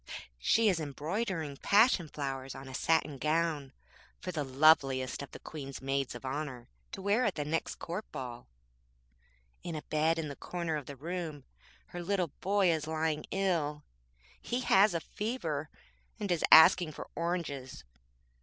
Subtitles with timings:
[0.39, 3.71] She is embroidering passion fowers on a satin gown
[4.19, 8.11] for the loveliest of the Queen's maids of honour to wear at the next Court
[8.11, 8.47] ball.
[9.61, 11.43] In a bed in the corner of the room
[11.89, 13.83] her little boy is lying ill.
[14.41, 15.69] He has a fever,
[16.19, 17.83] and is asking for oranges.